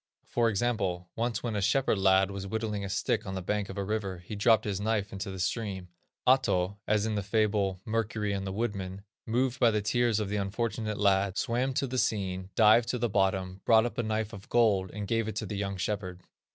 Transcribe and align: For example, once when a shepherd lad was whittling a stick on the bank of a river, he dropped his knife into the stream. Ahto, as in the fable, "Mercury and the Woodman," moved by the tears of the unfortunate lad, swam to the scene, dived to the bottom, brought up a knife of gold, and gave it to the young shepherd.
For 0.25 0.49
example, 0.49 1.11
once 1.15 1.43
when 1.43 1.55
a 1.55 1.61
shepherd 1.61 1.99
lad 1.99 2.31
was 2.31 2.47
whittling 2.47 2.83
a 2.83 2.89
stick 2.89 3.23
on 3.27 3.35
the 3.35 3.41
bank 3.43 3.69
of 3.69 3.77
a 3.77 3.83
river, 3.83 4.17
he 4.17 4.35
dropped 4.35 4.65
his 4.65 4.81
knife 4.81 5.13
into 5.13 5.29
the 5.29 5.37
stream. 5.37 5.89
Ahto, 6.25 6.77
as 6.87 7.05
in 7.05 7.13
the 7.13 7.21
fable, 7.21 7.79
"Mercury 7.85 8.33
and 8.33 8.47
the 8.47 8.51
Woodman," 8.51 9.03
moved 9.27 9.59
by 9.59 9.69
the 9.69 9.79
tears 9.83 10.19
of 10.19 10.27
the 10.29 10.37
unfortunate 10.37 10.97
lad, 10.97 11.37
swam 11.37 11.75
to 11.75 11.85
the 11.85 11.99
scene, 11.99 12.49
dived 12.55 12.89
to 12.89 12.97
the 12.97 13.09
bottom, 13.09 13.61
brought 13.63 13.85
up 13.85 13.99
a 13.99 14.01
knife 14.01 14.33
of 14.33 14.49
gold, 14.49 14.89
and 14.89 15.07
gave 15.07 15.27
it 15.27 15.35
to 15.35 15.45
the 15.45 15.53
young 15.55 15.77
shepherd. 15.77 16.23